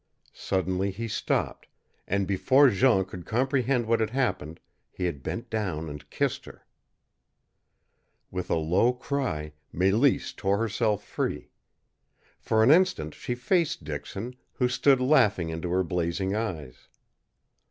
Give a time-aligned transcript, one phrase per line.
[0.33, 1.67] Suddenly he stopped,
[2.07, 6.65] and before Jean could comprehend what had happened he had bent down and kissed her.
[8.31, 11.51] With a low cry, Mélisse tore herself free.
[12.39, 16.87] For an instant she faced Dixon, who stood laughing into her blazing eyes.